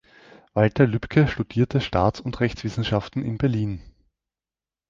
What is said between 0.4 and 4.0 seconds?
Walter Lübke studierte Staats- und Rechtswissenschaften in Berlin.